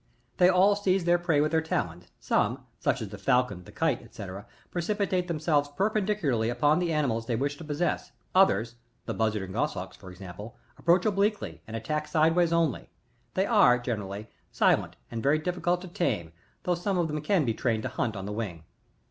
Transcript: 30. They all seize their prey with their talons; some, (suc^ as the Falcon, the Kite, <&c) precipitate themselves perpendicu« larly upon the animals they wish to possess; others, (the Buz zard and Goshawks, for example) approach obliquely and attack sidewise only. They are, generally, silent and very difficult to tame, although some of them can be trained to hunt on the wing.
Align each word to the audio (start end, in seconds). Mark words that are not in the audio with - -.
30. 0.37 0.37
They 0.37 0.49
all 0.49 0.75
seize 0.75 1.05
their 1.05 1.19
prey 1.19 1.41
with 1.41 1.51
their 1.51 1.61
talons; 1.61 2.07
some, 2.19 2.65
(suc^ 2.83 2.99
as 3.03 3.09
the 3.09 3.19
Falcon, 3.19 3.65
the 3.65 3.71
Kite, 3.71 4.01
<&c) 4.15 4.27
precipitate 4.71 5.27
themselves 5.27 5.69
perpendicu« 5.77 6.23
larly 6.23 6.51
upon 6.51 6.79
the 6.79 6.91
animals 6.91 7.27
they 7.27 7.35
wish 7.35 7.55
to 7.57 7.63
possess; 7.63 8.11
others, 8.33 8.77
(the 9.05 9.13
Buz 9.13 9.35
zard 9.35 9.43
and 9.43 9.53
Goshawks, 9.53 9.95
for 9.95 10.09
example) 10.09 10.57
approach 10.75 11.05
obliquely 11.05 11.61
and 11.67 11.77
attack 11.77 12.07
sidewise 12.07 12.51
only. 12.51 12.89
They 13.35 13.45
are, 13.45 13.77
generally, 13.77 14.27
silent 14.51 14.95
and 15.11 15.21
very 15.21 15.37
difficult 15.37 15.81
to 15.81 15.87
tame, 15.87 16.31
although 16.65 16.81
some 16.81 16.97
of 16.97 17.07
them 17.07 17.21
can 17.21 17.45
be 17.45 17.53
trained 17.53 17.83
to 17.83 17.89
hunt 17.89 18.15
on 18.15 18.25
the 18.25 18.33
wing. 18.33 18.63